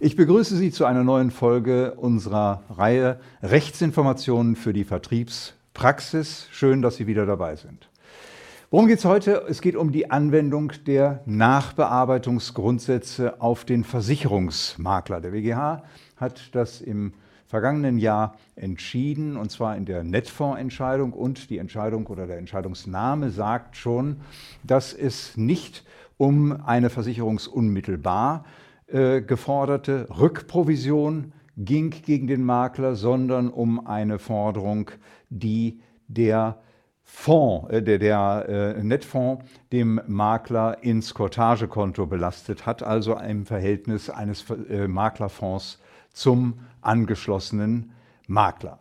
[0.00, 6.48] Ich begrüße Sie zu einer neuen Folge unserer Reihe Rechtsinformationen für die Vertriebspraxis.
[6.50, 7.88] Schön, dass Sie wieder dabei sind.
[8.70, 9.44] Worum geht es heute?
[9.48, 15.20] Es geht um die Anwendung der Nachbearbeitungsgrundsätze auf den Versicherungsmakler.
[15.20, 15.84] Der WGH
[16.16, 17.12] hat das im
[17.46, 21.12] vergangenen Jahr entschieden, und zwar in der Netfondsentscheidung.
[21.12, 24.22] Und die Entscheidung oder der Entscheidungsname sagt schon,
[24.64, 25.84] dass es nicht
[26.16, 28.46] um eine versicherungsunmittelbar
[28.92, 34.90] äh, geforderte Rückprovision ging gegen den Makler, sondern um eine Forderung,
[35.28, 36.58] die der
[37.04, 44.08] Fonds, äh, der, der äh, Netfonds dem Makler ins Kortagekonto belastet hat, also im Verhältnis
[44.08, 45.80] eines äh, Maklerfonds
[46.12, 47.92] zum angeschlossenen
[48.26, 48.78] Makler.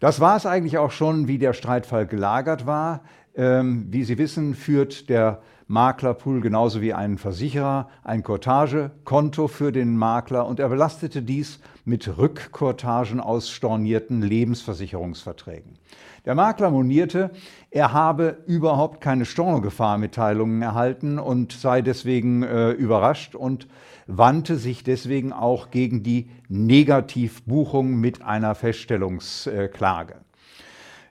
[0.00, 3.02] Das war es eigentlich auch schon, wie der Streitfall gelagert war.
[3.34, 9.96] Ähm, wie Sie wissen, führt der Maklerpool genauso wie ein Versicherer ein Kortagekonto für den
[9.96, 15.78] Makler und er belastete dies mit Rückkortagen aus stornierten Lebensversicherungsverträgen.
[16.24, 17.30] Der Makler monierte,
[17.70, 23.68] er habe überhaupt keine Stornogefahrmitteilungen erhalten und sei deswegen äh, überrascht und
[24.08, 30.16] wandte sich deswegen auch gegen die Negativbuchung mit einer Feststellungsklage.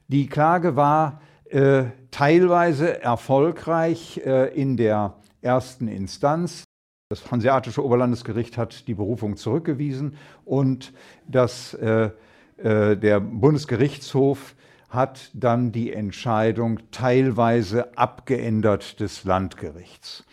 [0.10, 6.64] Die Klage war äh, teilweise erfolgreich äh, in der ersten Instanz.
[7.10, 10.94] Das Hanseatische Oberlandesgericht hat die Berufung zurückgewiesen und
[11.28, 12.12] das, äh,
[12.58, 14.56] äh, der Bundesgerichtshof
[14.90, 20.24] hat dann die Entscheidung teilweise abgeändert des Landgerichts.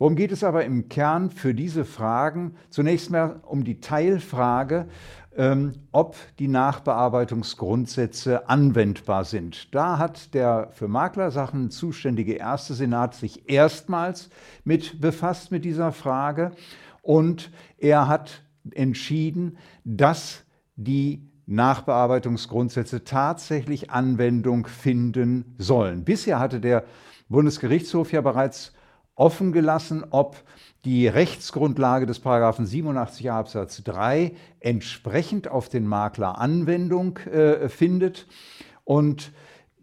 [0.00, 2.56] Worum geht es aber im Kern für diese Fragen?
[2.70, 4.88] Zunächst mal um die Teilfrage,
[5.92, 9.74] ob die Nachbearbeitungsgrundsätze anwendbar sind.
[9.74, 14.28] Da hat der für Maklersachen zuständige erste Senat sich erstmals
[14.64, 16.52] mit befasst mit dieser Frage
[17.00, 20.44] und er hat entschieden, dass
[20.76, 26.04] die Nachbearbeitungsgrundsätze tatsächlich Anwendung finden sollen.
[26.04, 26.84] Bisher hatte der
[27.28, 28.72] Bundesgerichtshof ja bereits
[29.20, 30.42] offen gelassen, ob
[30.84, 38.26] die Rechtsgrundlage des Paragraphen 87a Absatz 3 entsprechend auf den Makler Anwendung äh, findet
[38.84, 39.32] und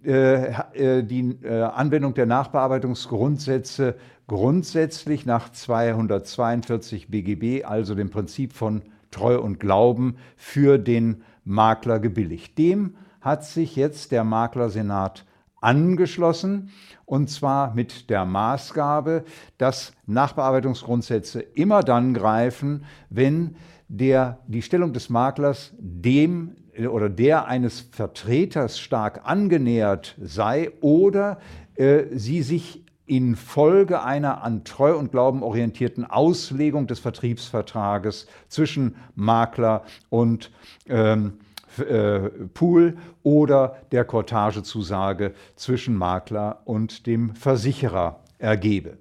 [0.04, 8.82] äh, äh, die äh, Anwendung der Nachbearbeitungsgrundsätze grundsätzlich nach 242 BGB, also dem Prinzip von
[9.12, 12.58] Treu und Glauben, für den Makler gebilligt.
[12.58, 15.26] Dem hat sich jetzt der Maklersenat
[15.62, 16.70] angeschlossen
[17.06, 19.24] und zwar mit der Maßgabe,
[19.58, 23.56] dass Nachbearbeitungsgrundsätze immer dann greifen, wenn
[23.88, 26.56] der, die Stellung des Maklers dem
[26.92, 31.40] oder der eines Vertreters stark angenähert sei oder
[31.76, 39.84] äh, sie sich infolge einer an Treu und Glauben orientierten Auslegung des Vertriebsvertrages zwischen Makler
[40.10, 40.52] und
[40.88, 41.40] ähm,
[41.80, 48.98] äh, Pool oder der Kortagezusage zwischen Makler und dem Versicherer ergebe.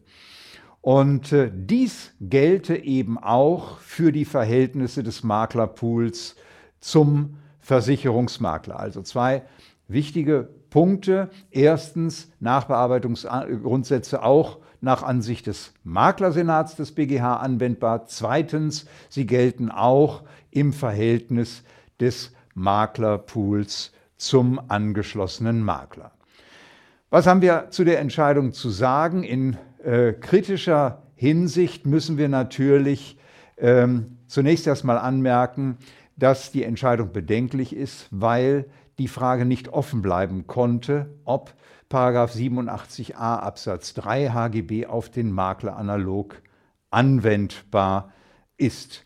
[0.81, 6.36] Und äh, dies gelte eben auch für die Verhältnisse des Maklerpools
[6.78, 8.78] zum Versicherungsmakler.
[8.78, 9.42] Also zwei
[9.88, 11.31] wichtige Punkte.
[11.50, 18.06] Erstens Nachbearbeitungsgrundsätze auch nach Ansicht des Maklersenats des BGH anwendbar.
[18.06, 21.65] Zweitens, sie gelten auch im Verhältnis
[21.98, 26.11] des Maklerpools zum angeschlossenen Makler.
[27.11, 29.22] Was haben wir zu der Entscheidung zu sagen?
[29.22, 33.19] In äh, kritischer Hinsicht müssen wir natürlich
[33.59, 35.78] ähm, zunächst erstmal anmerken,
[36.16, 38.65] dass die Entscheidung bedenklich ist, weil
[38.99, 41.55] die Frage nicht offen bleiben konnte, ob
[41.93, 46.43] 87a Absatz 3 HGB auf den Makler analog
[46.91, 48.12] anwendbar
[48.56, 49.05] ist.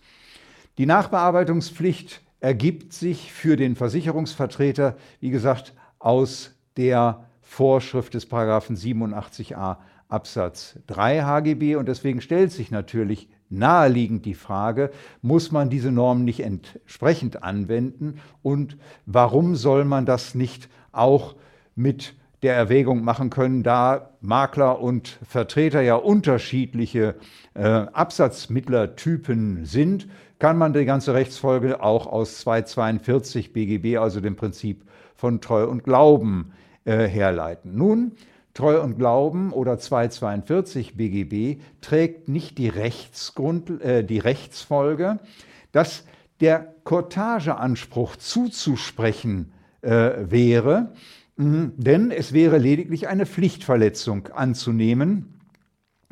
[0.78, 9.77] Die Nachbearbeitungspflicht ergibt sich für den Versicherungsvertreter, wie gesagt, aus der Vorschrift des Paragraphen 87a
[10.09, 14.91] Absatz 3 HGB und deswegen stellt sich natürlich naheliegend die Frage,
[15.23, 18.21] muss man diese Norm nicht entsprechend anwenden?
[18.43, 18.77] Und
[19.07, 21.36] warum soll man das nicht auch
[21.75, 27.16] mit der Erwägung machen können, da Makler und Vertreter ja unterschiedliche
[27.54, 30.09] äh, Absatzmittlertypen sind,
[30.39, 34.84] kann man die ganze Rechtsfolge auch aus 242 BGB, also dem Prinzip
[35.15, 36.53] von Treu und Glauben,
[36.87, 37.77] äh, herleiten.
[37.77, 38.13] Nun,
[38.54, 45.19] Treu und Glauben oder 242 BGB trägt nicht die, Rechtsgrund, äh, die Rechtsfolge,
[45.72, 46.04] dass
[46.41, 49.53] der Kortageanspruch zuzusprechen
[49.83, 50.93] äh, wäre,
[51.41, 55.41] denn es wäre lediglich eine Pflichtverletzung anzunehmen,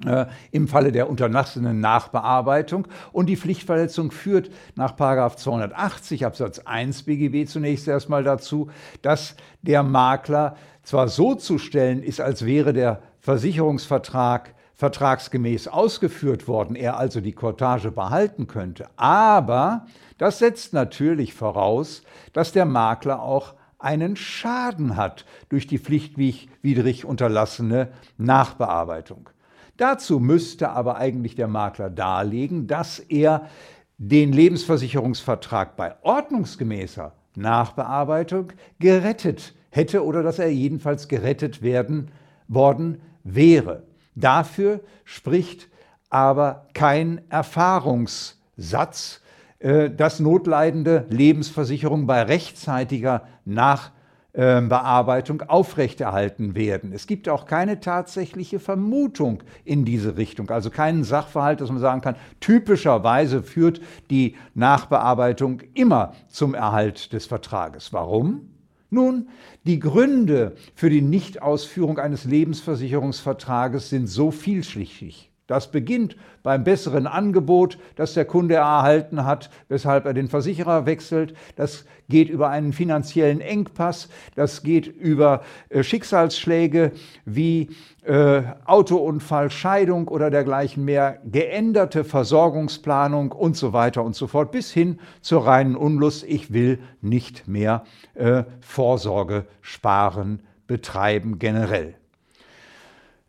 [0.05, 2.89] äh, im Falle der unterlassenen Nachbearbeitung.
[3.13, 8.71] Und die Pflichtverletzung führt nach 280 Absatz 1 BGB zunächst erstmal dazu,
[9.03, 16.77] dass der Makler zwar so zu stellen ist, als wäre der Versicherungsvertrag vertragsgemäß ausgeführt worden,
[16.77, 19.87] er also die Kortage behalten könnte, aber
[20.19, 27.89] das setzt natürlich voraus, dass der Makler auch einen Schaden hat durch die pflichtwidrig unterlassene
[28.17, 29.31] Nachbearbeitung.
[29.77, 33.49] Dazu müsste aber eigentlich der Makler darlegen, dass er
[33.97, 42.11] den Lebensversicherungsvertrag bei ordnungsgemäßer Nachbearbeitung gerettet hätte oder dass er jedenfalls gerettet werden
[42.49, 43.85] worden wäre.
[44.15, 45.69] Dafür spricht
[46.11, 49.21] aber kein Erfahrungssatz,
[49.61, 53.99] dass notleidende Lebensversicherungen bei rechtzeitiger Nachbearbeitung
[54.39, 56.93] Bearbeitung aufrechterhalten werden.
[56.93, 62.03] Es gibt auch keine tatsächliche Vermutung in diese Richtung, also keinen Sachverhalt, dass man sagen
[62.03, 67.93] kann, typischerweise führt die Nachbearbeitung immer zum Erhalt des Vertrages.
[67.93, 68.51] Warum?
[68.91, 69.29] Nun,
[69.65, 75.33] die Gründe für die Nichtausführung eines Lebensversicherungsvertrages sind so vielschichtig.
[75.49, 81.33] Das beginnt beim besseren Angebot, das der Kunde erhalten hat, weshalb er den Versicherer wechselt.
[81.56, 84.11] Das geht über einen finanziellen Engpass.
[84.37, 86.93] Das geht über äh, Schicksalsschläge
[87.25, 87.71] wie
[88.05, 94.71] äh, Autounfall, Scheidung oder dergleichen mehr, geänderte Versorgungsplanung und so weiter und so fort, bis
[94.71, 96.25] hin zur reinen Unlust.
[96.25, 101.95] Ich will nicht mehr äh, Vorsorge sparen, betreiben generell.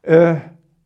[0.01, 0.35] Äh,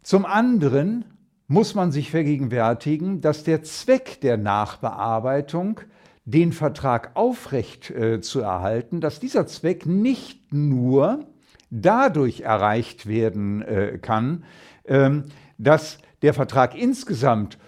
[0.03, 1.06] zum anderen
[1.53, 5.81] muss man sich vergegenwärtigen, dass der Zweck der Nachbearbeitung,
[6.25, 11.27] den Vertrag aufrecht äh, zu erhalten, dass dieser Zweck nicht nur
[11.69, 14.45] dadurch erreicht werden äh, kann,
[14.85, 15.25] ähm,
[15.59, 17.59] dass der Vertrag insgesamt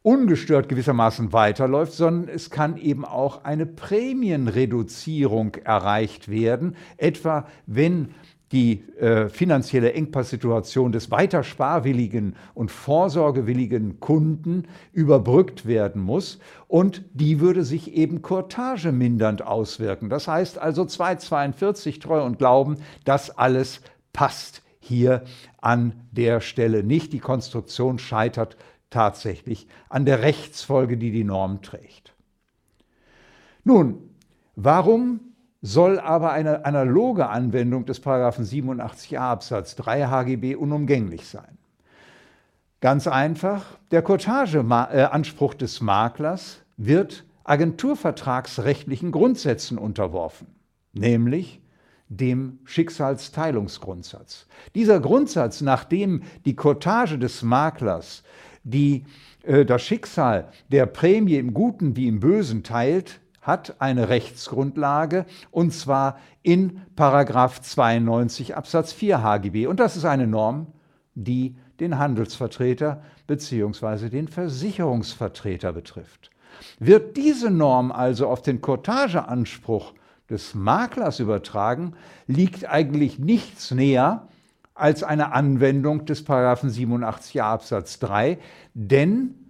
[0.00, 8.14] ungestört gewissermaßen weiterläuft, sondern es kann eben auch eine Prämienreduzierung erreicht werden, etwa wenn
[8.52, 16.38] die äh, finanzielle Engpasssituation des weiter sparwilligen und vorsorgewilligen Kunden überbrückt werden muss.
[16.66, 18.22] Und die würde sich eben
[18.92, 20.08] mindernd auswirken.
[20.08, 25.24] Das heißt also 242 Treu und Glauben, das alles passt hier
[25.60, 27.12] an der Stelle nicht.
[27.12, 28.56] Die Konstruktion scheitert
[28.90, 32.14] tatsächlich an der Rechtsfolge, die die Norm trägt.
[33.64, 33.98] Nun,
[34.56, 35.20] warum
[35.60, 41.58] soll aber eine analoge Anwendung des 87a Absatz 3 HGB unumgänglich sein.
[42.80, 50.46] Ganz einfach, der Courtageanspruch des Maklers wird agenturvertragsrechtlichen Grundsätzen unterworfen,
[50.92, 51.60] nämlich
[52.08, 54.46] dem Schicksalsteilungsgrundsatz.
[54.74, 58.22] Dieser Grundsatz, nachdem die Courtage des Maklers
[58.62, 59.04] die,
[59.42, 65.72] äh, das Schicksal der Prämie im Guten wie im Bösen teilt, hat eine Rechtsgrundlage und
[65.72, 70.66] zwar in Paragraph 92 Absatz 4 HGB und das ist eine Norm,
[71.14, 74.10] die den Handelsvertreter bzw.
[74.10, 76.30] den Versicherungsvertreter betrifft.
[76.78, 79.94] Wird diese Norm also auf den Courtageanspruch
[80.28, 81.94] des Maklers übertragen,
[82.26, 84.28] liegt eigentlich nichts näher
[84.74, 88.38] als eine Anwendung des Paragraphen 87 Absatz 3,
[88.74, 89.47] denn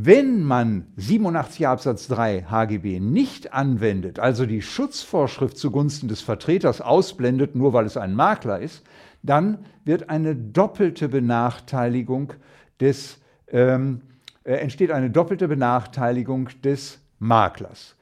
[0.00, 7.56] wenn man 87 Absatz 3 HGB nicht anwendet, also die Schutzvorschrift zugunsten des Vertreters ausblendet,
[7.56, 8.84] nur weil es ein Makler ist,
[9.24, 12.34] dann wird eine doppelte Benachteiligung
[12.78, 13.18] des,
[13.50, 14.02] ähm,
[14.44, 17.96] äh, entsteht eine doppelte Benachteiligung des Maklers.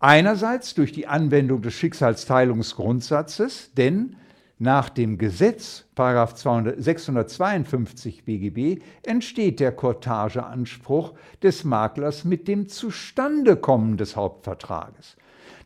[0.00, 4.16] Einerseits durch die Anwendung des Schicksalsteilungsgrundsatzes, denn
[4.58, 15.16] nach dem Gesetz 652 BGB entsteht der Kortageanspruch des Maklers mit dem Zustandekommen des Hauptvertrages.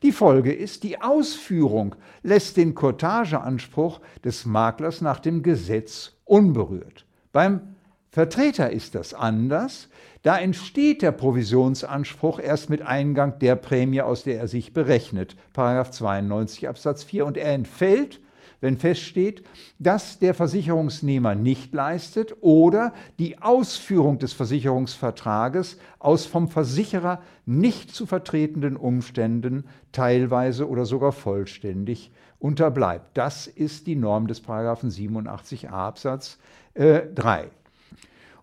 [0.03, 7.07] Die Folge ist, die Ausführung lässt den Kortageanspruch des Maklers nach dem Gesetz unberührt.
[7.33, 7.77] Beim
[8.11, 9.89] Vertreter ist das anders.
[10.23, 16.69] Da entsteht der Provisionsanspruch erst mit Eingang der Prämie, aus der er sich berechnet, 92
[16.69, 18.21] Absatz 4, und er entfällt
[18.61, 19.43] wenn feststeht,
[19.79, 28.07] dass der Versicherungsnehmer nicht leistet oder die Ausführung des Versicherungsvertrages aus vom Versicherer nicht zu
[28.07, 33.07] vertretenden Umständen teilweise oder sogar vollständig unterbleibt.
[33.15, 36.39] Das ist die Norm des Paragraphen 87a Absatz
[36.75, 37.49] äh, 3.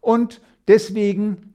[0.01, 1.53] Und deswegen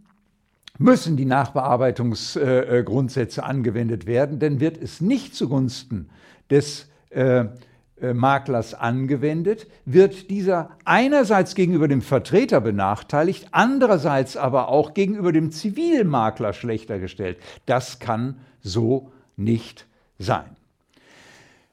[0.79, 6.11] müssen die Nachbearbeitungsgrundsätze äh, angewendet werden, denn wird es nicht zugunsten
[6.51, 7.47] des äh,
[8.15, 16.53] Maklers angewendet, wird dieser einerseits gegenüber dem Vertreter benachteiligt, andererseits aber auch gegenüber dem Zivilmakler
[16.53, 17.39] schlechter gestellt.
[17.67, 19.87] Das kann so nicht
[20.19, 20.57] sein.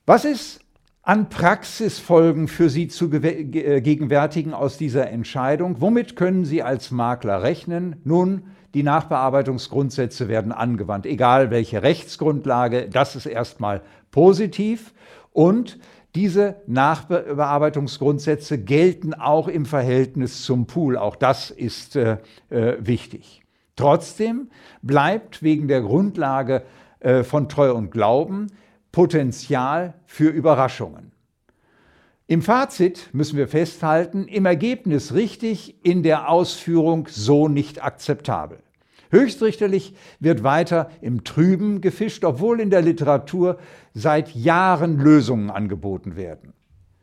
[0.06, 0.62] Was ist
[1.02, 5.82] an Praxisfolgen für Sie zu äh, gegenwärtigen aus dieser Entscheidung?
[5.82, 7.96] Womit können Sie als Makler rechnen?
[8.04, 8.44] Nun,
[8.74, 13.82] die Nachbearbeitungsgrundsätze werden angewandt, egal welche Rechtsgrundlage, das ist erstmal
[14.12, 14.94] positiv.
[15.32, 15.80] Und
[16.16, 20.98] diese Nachbearbeitungsgrundsätze gelten auch im Verhältnis zum Pool.
[20.98, 22.18] Auch das ist äh,
[22.50, 23.44] äh, wichtig.
[23.76, 24.50] Trotzdem
[24.82, 26.64] bleibt wegen der Grundlage
[27.00, 28.48] äh, von Treu und Glauben
[28.92, 31.12] Potenzial für Überraschungen.
[32.28, 38.60] Im Fazit müssen wir festhalten, im Ergebnis richtig, in der Ausführung so nicht akzeptabel.
[39.10, 43.58] Höchstrichterlich wird weiter im Trüben gefischt, obwohl in der Literatur
[43.94, 46.54] seit Jahren Lösungen angeboten werden.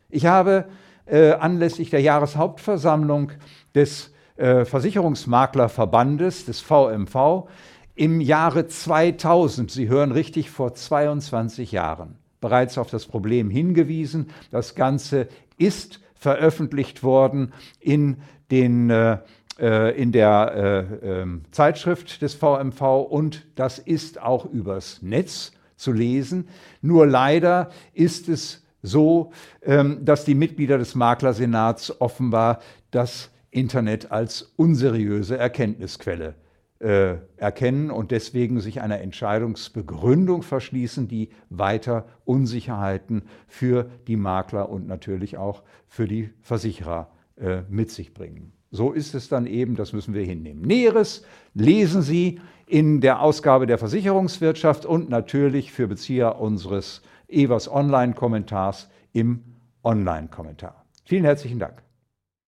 [0.09, 0.67] Ich habe
[1.07, 3.33] äh, anlässlich der Jahreshauptversammlung
[3.75, 7.49] des äh, Versicherungsmaklerverbandes, des VMV,
[7.95, 14.29] im Jahre 2000, Sie hören richtig, vor 22 Jahren, bereits auf das Problem hingewiesen.
[14.51, 18.19] Das Ganze ist veröffentlicht worden in
[18.51, 19.19] den äh,
[19.59, 26.49] in der äh, äh, Zeitschrift des VMV und das ist auch übers Netz zu lesen.
[26.83, 29.33] Nur leider ist es so,
[29.63, 32.61] ähm, dass die Mitglieder des Maklersenats offenbar
[32.91, 36.35] das Internet als unseriöse Erkenntnisquelle
[36.79, 44.87] äh, erkennen und deswegen sich einer Entscheidungsbegründung verschließen, die weiter Unsicherheiten für die Makler und
[44.87, 48.53] natürlich auch für die Versicherer äh, mit sich bringen.
[48.77, 50.63] So ist es dann eben, das müssen wir hinnehmen.
[50.63, 58.89] Näheres lesen Sie in der Ausgabe der Versicherungswirtschaft und natürlich für Bezieher unseres Evers Online-Kommentars
[59.13, 59.43] im
[59.83, 60.85] Online-Kommentar.
[61.05, 61.86] Vielen herzlichen Dank.